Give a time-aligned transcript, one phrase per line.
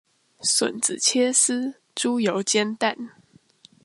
[0.39, 2.97] 筍子切絲，豬油煎蛋